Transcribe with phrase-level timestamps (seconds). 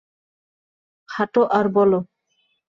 [1.09, 1.91] হাঁটো আর বল।